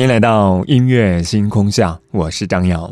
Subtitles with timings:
[0.00, 2.90] 欢迎来到音乐星空下，我是张瑶。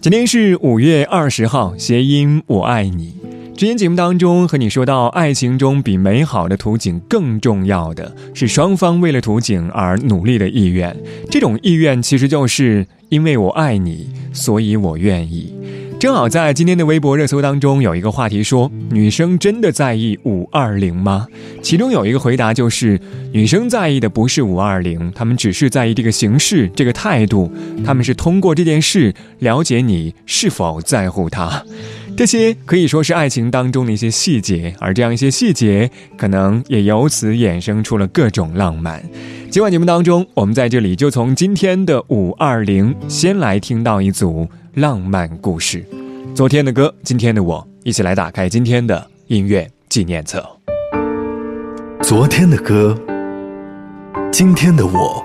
[0.00, 3.14] 今天是五月二十号，谐音“我爱你”。
[3.54, 10.96] 之前节目当中和你说到，爱情中比美好的图景更重要的是双方为了图景而努力的意愿。
[11.30, 15.52] 这种意愿其实就是因为我爱你，所以我愿意。
[15.98, 21.26] 正好在今天的微博热搜当中有一个话题说：女生真的在意五二零吗？
[21.62, 23.00] 其中有一个回答就是：
[23.32, 27.50] 女生在意的不是五二零，她们只是在意这个形式、这个态度。
[27.82, 31.64] 她们是通过这件事了解你是否在乎她。
[32.16, 39.02] 这些可以说是爱情当中的一些细节，而这样一些细节，可能也由此衍生出了各种浪漫。
[39.50, 44.48] 今晚节目当中，我们在这里就从今天的五二零，先来听到一组。
[44.76, 45.82] 浪漫故事，
[46.34, 50.46] 昨天的歌，今天的我，一起来打开今天的音乐纪念册。
[52.02, 52.94] 昨天的歌，
[54.30, 55.24] 今天的我，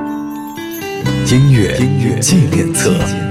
[1.30, 1.78] 音乐
[2.22, 3.31] 纪念册。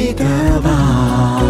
[0.00, 0.24] 记得
[0.62, 1.49] 吧。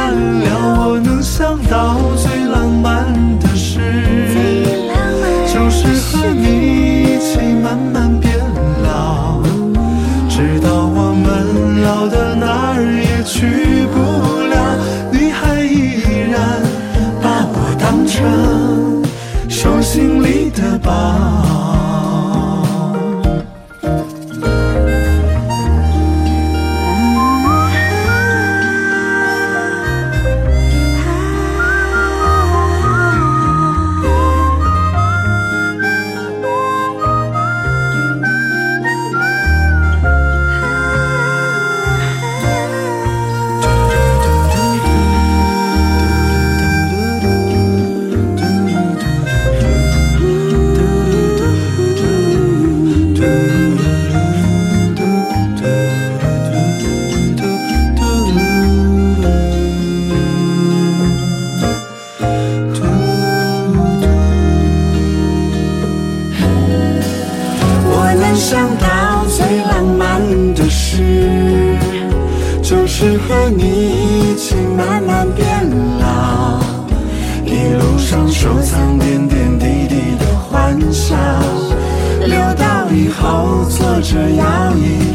[84.01, 85.10] 着摇椅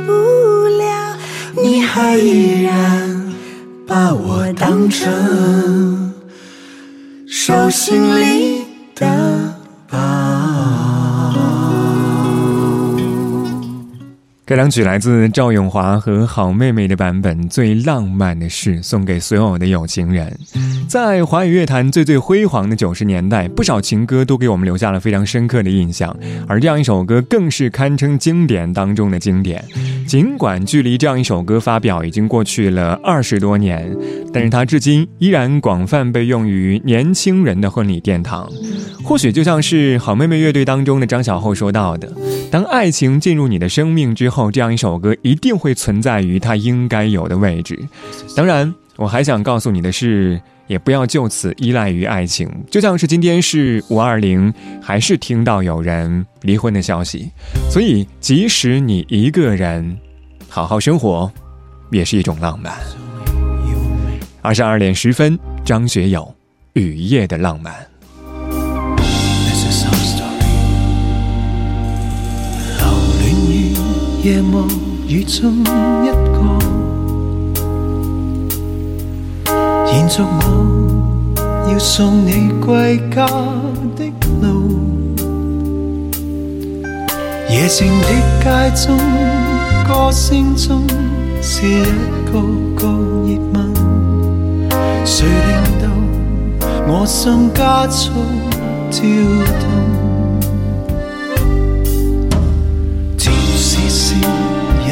[0.00, 1.16] 不了，
[1.62, 3.34] 你还依然
[3.86, 6.12] 把我当成
[7.26, 8.45] 手心里
[14.48, 20.38] 该两曲来自赵咏华和好妹妹的版本，《最浪漫的事》送给所有的有情人。
[20.88, 26.16] 在华语乐坛最最辉煌的九十年代，不少情歌都给我们留下了非常深刻的印象，
[26.46, 29.64] 而这样一首歌更是堪称经典当中的经典。
[30.06, 33.92] 尽管距离这样一首歌发表已经过去了二十多年，
[34.32, 38.48] 但是它至今依然广泛被用于年轻人的婚礼殿堂。
[39.02, 42.12] 或许就像是好妹妹乐队当中的张小厚说到的
[42.50, 47.78] ：“当爱情进入你的生命之后，后这样一首歌一定会存在于它应该有的位置。”
[48.36, 52.48] 当然，我还想告诉你的是，也不要就此依赖于爱情。
[52.70, 54.52] 就像是今天是五二零，
[54.82, 57.30] 还是听到有人离婚的消息，
[57.70, 59.96] 所以即使你一个人
[60.48, 61.32] 好好生活，
[61.90, 62.74] 也是一种浪漫。
[64.42, 66.22] 二十二点十分，张学友
[66.80, 67.72] 《雨夜的浪漫》。
[74.26, 74.66] 夜幕
[75.06, 75.60] 雨中
[76.02, 76.40] 一个，
[79.92, 83.24] 延续我要送你归家
[83.94, 84.12] 的
[84.42, 84.80] 路。
[87.48, 88.08] 夜静的
[88.42, 88.98] 街中，
[89.86, 90.82] 歌声中
[91.40, 91.84] 是一
[92.24, 92.42] 个
[92.74, 92.88] 个
[93.28, 93.72] 热吻，
[95.04, 95.86] 誰令到
[96.88, 98.10] 我心加速
[98.90, 99.04] 跳
[99.60, 99.95] 動？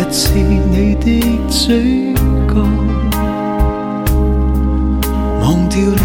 [0.04, 2.12] 一次你的嘴
[2.46, 2.60] 角，
[5.40, 6.02] 忘掉了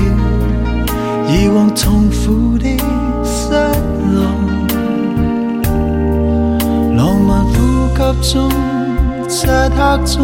[1.27, 2.65] 以往痛苦的
[3.25, 3.51] 失
[4.13, 4.23] 落。
[6.95, 7.51] 浪漫呼
[7.93, 8.49] 吸中，
[9.27, 10.17] 漆黑中，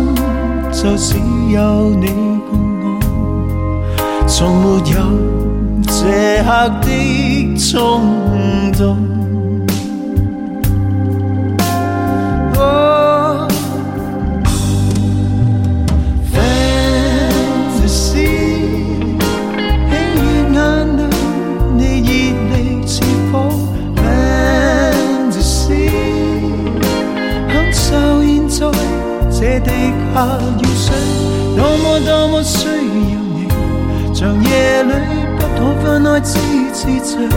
[0.71, 1.17] 就只
[1.49, 2.07] 有你
[2.49, 2.85] 共我，
[4.25, 4.95] 从没有
[5.83, 6.47] 这刻
[6.81, 6.87] 的
[7.57, 7.71] 冲
[8.71, 9.14] 动。
[30.15, 30.95] 地下雨水，
[31.57, 32.71] 多么多么需要
[33.35, 33.49] 你，
[34.13, 34.93] 长夜里
[35.37, 36.39] 不可分开痴
[36.73, 37.27] 痴醉，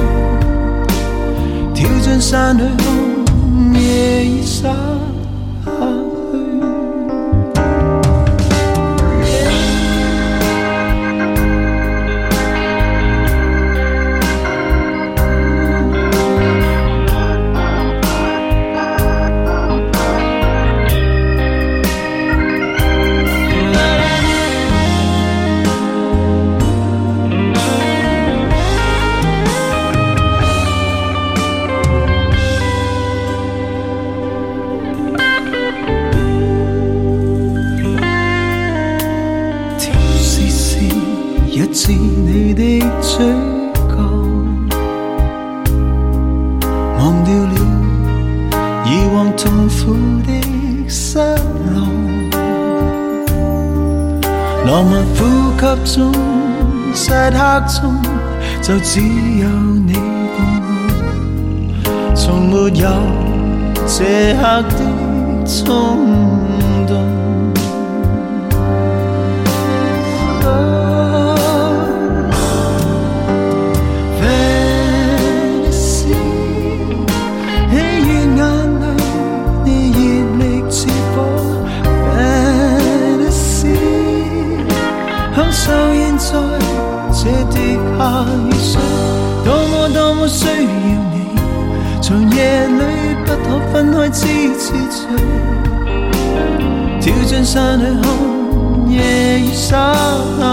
[1.75, 4.71] 跳进山里看夜已深
[54.69, 55.25] 浪漫呼
[55.59, 56.13] 吸中，
[56.93, 57.31] 漆黑
[57.81, 57.97] 中，
[58.61, 59.49] 就只有
[59.87, 60.37] 你共
[61.85, 62.87] 我，从没有
[63.87, 64.77] 这刻的
[65.47, 66.38] 冲动。
[85.59, 86.27] 就现在，
[87.13, 87.55] 这地
[87.99, 88.81] 下雨水
[89.45, 91.15] 多么多么需要你。
[92.01, 92.39] 从夜
[92.69, 92.81] 里
[93.27, 95.01] 不可分开，痴痴醉，
[97.01, 98.07] 跳进山里看
[98.89, 98.97] 夜
[99.41, 99.93] 雨洒
[100.39, 100.48] 下。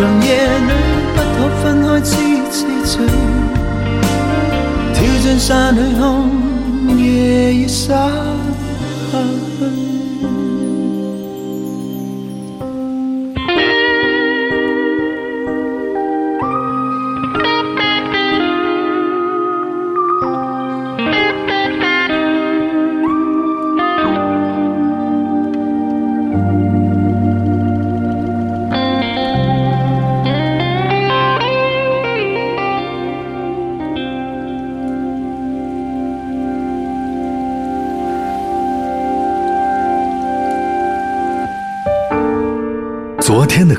[0.00, 0.72] 长夜里
[1.14, 2.16] 不可分开痴
[2.50, 2.92] 痴醉。
[4.94, 6.00] 跳进山里看，
[6.98, 7.94] 夜已洒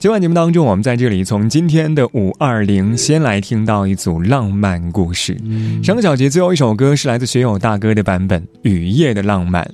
[0.00, 5.36] 今晚节目当中，我们在这里从今天的五二零先来听到一组浪漫故事。
[5.82, 9.64] 上个小节最后一首歌是来自学友大哥的版本《雨夜的浪漫》，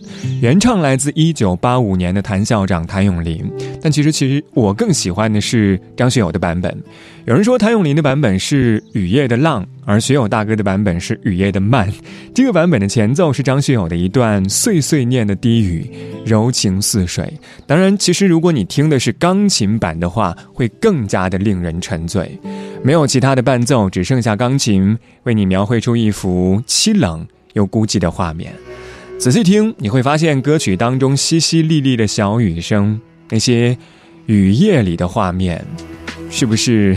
[0.40, 3.44] 原唱来自一九八五年的谭校长谭咏麟。
[3.84, 6.74] 但其实，其实我更喜欢的是张学友的版本。
[7.26, 11.86] 有人说谭咏麟的版本是《雨夜的浪》，而学友大哥的版本是《雨夜的慢》。
[12.34, 15.86] 这个版本的前奏是张学友的一段碎碎念的低语，
[16.24, 17.30] 柔情似水。
[17.66, 22.40] 当然，其实如果你听的是钢琴版的话，会更加的令人沉醉。
[22.82, 28.50] 没有其他的伴奏，只剩下钢琴，为你描绘出一幅凄冷又孤寂的画面。
[29.18, 33.76] 仔细听，你会发现歌曲当中淅淅沥沥的小雨声，那些
[34.26, 35.64] 雨夜里的画面，
[36.30, 36.96] 是不是？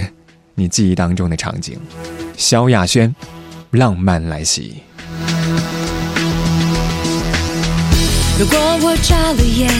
[0.59, 1.77] 你记忆当中的场景，
[2.35, 3.15] 萧亚轩，
[3.69, 4.77] 浪漫来袭。
[8.39, 9.71] 如果我眨了眼，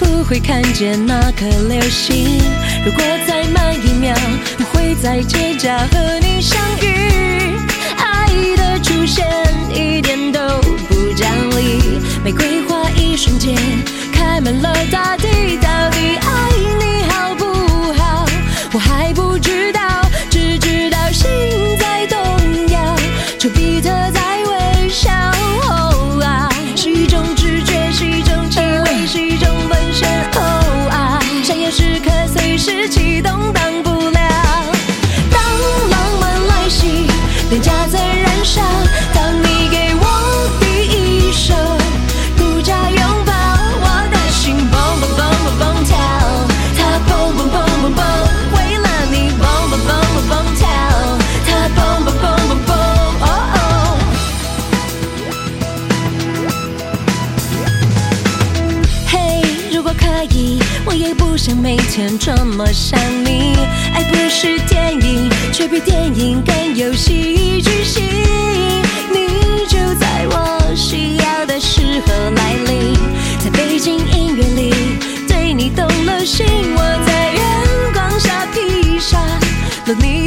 [0.00, 2.40] 不会看见那颗流星。
[2.84, 4.12] 如果再慢一秒，
[4.56, 7.13] 不会在街角和你相遇。
[60.86, 63.56] 我也不想每天这么想你。
[63.94, 68.02] 爱不是电影，却比电影更有戏剧性。
[69.12, 72.94] 你就在我需要的时候来临，
[73.42, 74.74] 在背景音乐里
[75.28, 79.20] 对你动了心，我在月光下披上
[79.86, 80.23] 了你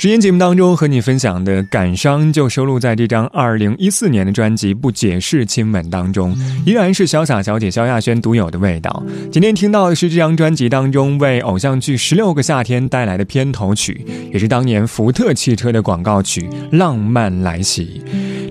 [0.00, 9.04] 之前节目当中和你分享的《感伤》就收录在这张二零一四年的专辑《不解释亲吻》当中，依然是潇洒小姐萧亚轩独有的味道。
[9.30, 18.02] 今天听到的是这张专辑当中为偶像剧《十六个夏天》带来的片头曲，也是当年福特汽车的广告曲《浪漫来袭》。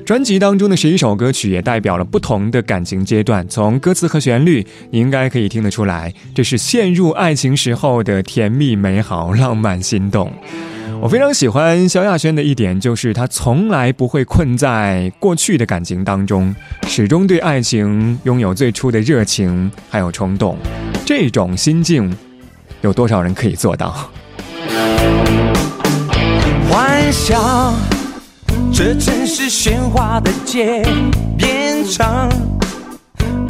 [0.05, 10.31] 专辑当中的十一首歌曲也代表了不同的感情阶段，从歌词和旋律，你应该可以听得出来，这是陷入爱情时候的甜蜜、美好、浪漫、心动。
[11.01, 16.53] 我非常喜欢萧亚轩的一点，就是她从来不会困在过去的感情当中，
[16.87, 20.57] 始终对爱情拥有最初的热情还有冲动。
[21.05, 22.13] 这种心境，
[22.81, 24.11] 有多少人可以做到？
[26.69, 27.73] 幻想，
[28.73, 30.85] 这城市喧哗的街
[31.37, 32.29] 变成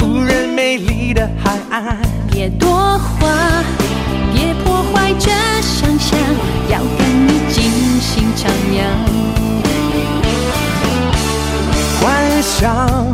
[0.00, 1.98] 无人美丽的海岸。
[2.30, 3.64] 别多话，
[4.32, 6.16] 别破坏这想象，
[6.70, 6.80] 要
[8.40, 8.80] 徜徉。
[12.00, 13.12] 幻想，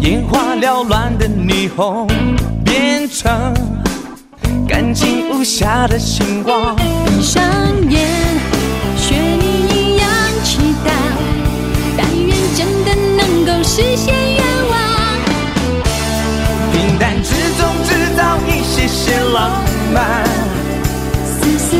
[0.00, 2.08] 眼花缭乱的霓虹
[2.64, 3.52] 变成
[4.66, 6.74] 干净无瑕的星光。
[7.04, 7.42] 闭上
[7.90, 8.08] 眼，
[8.96, 10.08] 学你一样
[10.42, 10.88] 祈祷，
[11.98, 14.74] 但愿真的能够实现愿望。
[16.72, 20.24] 平淡之中制造一些些浪漫，
[21.26, 21.76] 丝丝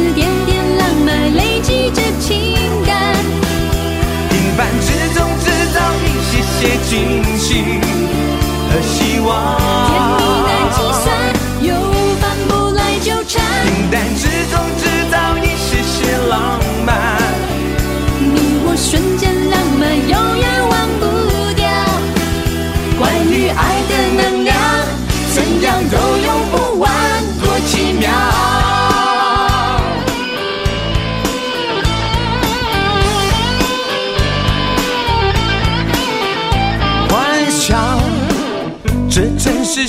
[7.53, 9.80] 和希望。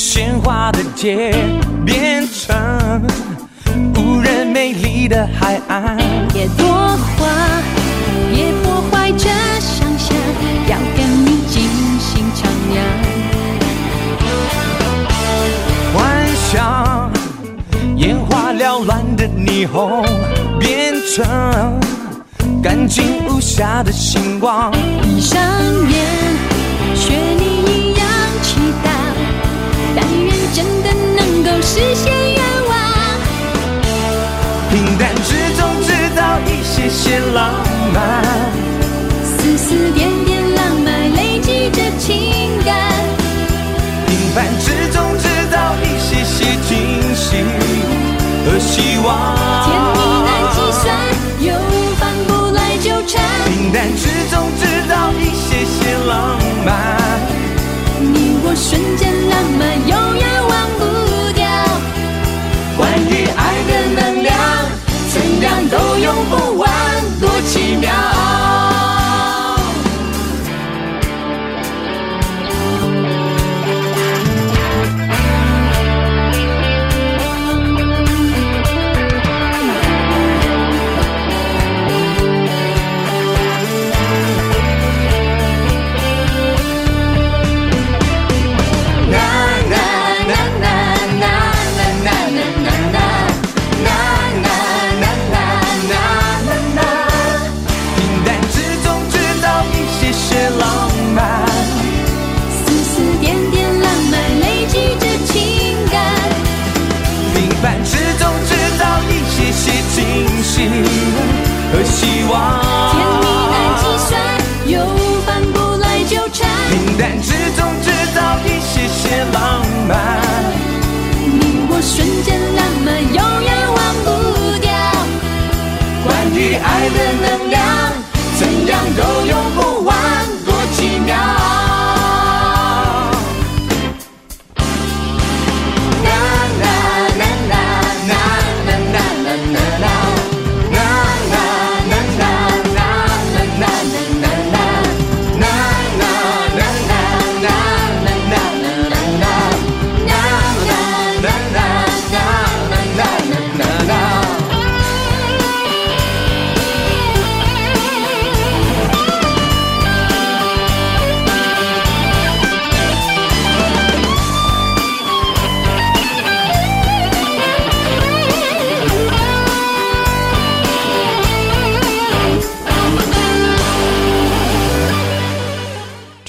[0.02, 1.32] 喧哗的街
[1.86, 2.56] 变成
[3.96, 5.96] 无人美丽的海岸。
[6.34, 7.28] 别多话，
[8.34, 10.18] 别破坏这想象，
[10.68, 12.82] 要跟你尽情徜徉。
[15.94, 17.12] 幻想
[17.96, 20.04] 眼花缭乱的霓虹
[20.60, 21.80] 变成
[22.64, 24.72] 干净无瑕的星光。
[25.04, 25.40] 闭上
[25.90, 26.31] 眼，
[31.62, 32.71] 实现愿望。
[34.71, 37.54] 平淡之中制造一些些浪
[37.93, 38.24] 漫，
[39.24, 42.74] 丝丝点点浪漫累积着情感，
[44.08, 47.43] 平凡之中制造一些些惊喜
[48.45, 49.36] 和希望。
[49.65, 50.84] 甜蜜难计算，
[51.41, 51.54] 又
[52.00, 53.21] 反不来纠缠。
[53.45, 56.69] 平淡之中制造一些些浪漫，
[58.00, 59.21] 你我瞬间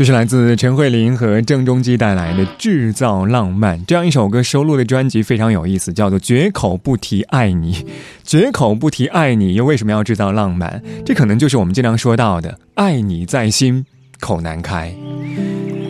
[0.03, 7.73] 这是来自陈慧琳和郑中基带来的《制造浪漫》这样一首歌收录的专辑非常有意思，叫做《绝口不提爱你》。
[8.25, 10.83] 绝口不提爱你，又为什么要制造浪漫？
[11.07, 13.87] 这可能就是我们经常说到的“爱你在心，
[14.19, 14.93] 口难开”。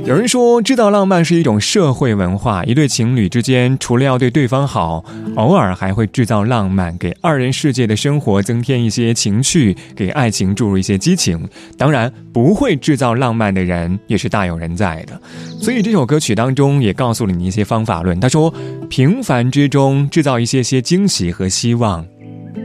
[0.05, 2.65] 有人说，制造浪漫是一种社会文化。
[2.65, 5.05] 一对情侣之间，除了要对对方好，
[5.37, 11.49] 偶尔还会制造浪漫，给二人世界的生活增添一些情趣，给爱情注入一些激情。
[11.79, 15.21] 当然，不会制造浪漫的人也是大有人在的。
[15.61, 18.19] 所以，这首歌曲当中也告诉了你一些方法论。
[18.19, 18.53] 他说
[18.91, 22.05] ：“平凡之中制造一些些惊喜和希望，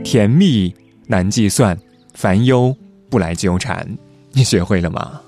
[0.02, 0.74] 甜蜜
[1.06, 1.78] 难计算，
[2.14, 2.76] 烦忧
[3.08, 3.86] 不来纠缠。”
[4.34, 5.20] 你学会了吗？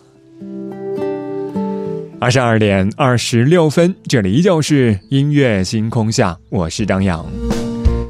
[2.20, 7.24] 二十二点二十六分，这里依旧是音乐星空下，我是张扬。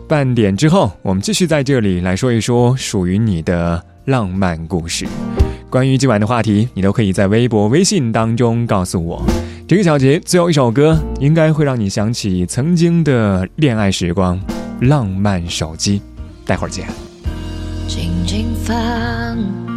[0.09, 5.07] 半点之后，我们继续在这里来说一说属于你的浪漫故事。
[5.70, 9.25] 关于今晚的话题，你都可以在微博、微信当中告诉我。
[9.68, 14.37] 这个小节最后一首歌，应该会让你想起曾经的恋爱时光，
[14.88, 16.01] 《浪漫手机》。
[16.44, 16.85] 待会儿见。
[17.87, 19.70] 静静放。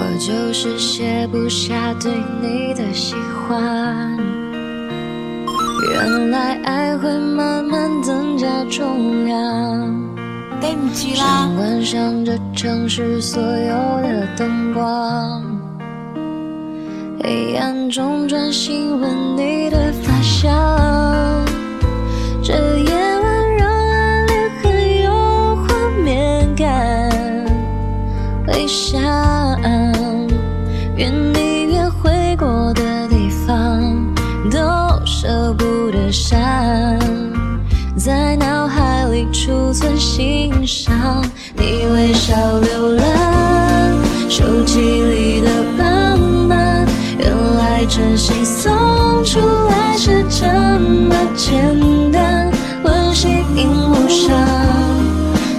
[0.00, 3.16] 我就是卸不下对你的喜
[3.48, 4.16] 欢，
[5.90, 9.36] 原来爱会慢慢增加重量。
[10.60, 11.24] 对不起啦。
[11.24, 15.42] 想关上这城市所有的灯光，
[17.24, 21.47] 黑暗中专心闻你的发香。
[40.18, 41.24] 欣赏
[41.56, 43.94] 你微笑浏览
[44.28, 46.84] 手机里的浪漫，
[47.20, 49.38] 原来真心送出
[49.70, 50.44] 来是这
[50.80, 52.50] 么简单，
[52.82, 54.36] 温馨荧幕上。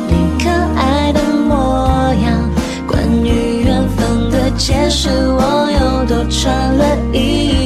[0.10, 2.52] 你可爱的模样，
[2.86, 7.59] 关于缘分的解释我又多传了一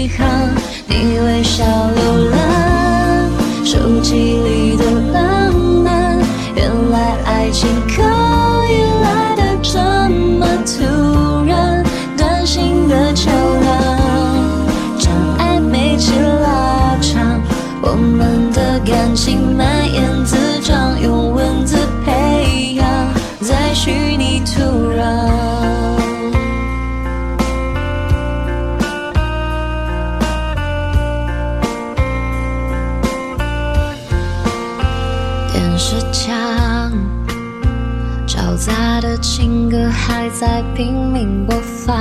[40.75, 41.55] 拼命播
[41.85, 41.95] 放，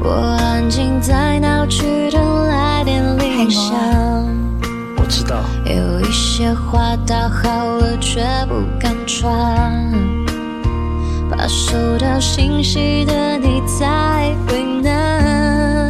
[0.00, 3.74] 我安静在闹区等来电铃响。
[4.96, 9.92] 我知道，有一些话打好了却不敢传，
[11.28, 15.88] 怕收到信息的你在为难。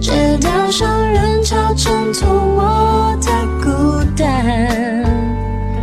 [0.00, 3.30] 街道上人潮衬托我的
[3.62, 5.04] 孤单，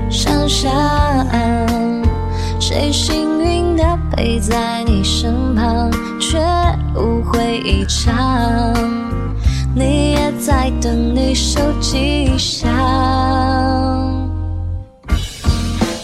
[0.09, 1.68] 想象。
[4.19, 6.37] 陪在你身旁，却
[6.93, 8.75] 误会一场。
[9.73, 12.69] 你也在等你手机响，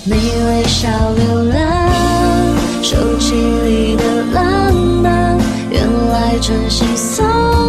[0.06, 1.90] 你微笑浏览
[2.82, 5.38] 手机里的浪漫，
[5.70, 7.26] 原来真心送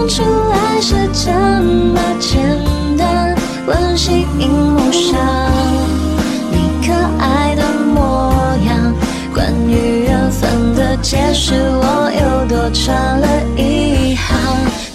[0.09, 2.57] 出来是这么简
[2.97, 5.86] 单，温馨荧幕上。
[11.03, 14.37] 解释，我又多传了一行。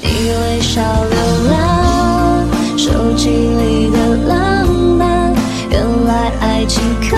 [0.01, 1.13] 你微笑浏
[1.49, 5.33] 览手机里的浪漫，
[5.69, 7.15] 原来爱情可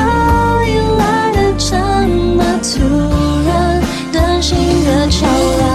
[0.65, 1.75] 以来的这
[2.35, 2.79] 么突
[3.47, 5.25] 然，短信的桥
[5.57, 5.72] 梁。